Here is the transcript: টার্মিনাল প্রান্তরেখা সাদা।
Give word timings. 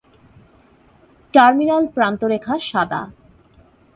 টার্মিনাল 1.33 1.83
প্রান্তরেখা 1.87 2.53
সাদা। 2.61 3.01